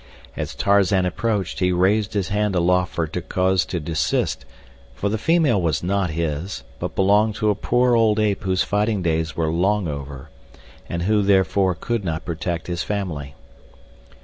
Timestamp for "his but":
6.09-6.95